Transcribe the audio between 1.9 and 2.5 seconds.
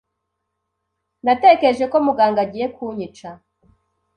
ko muganga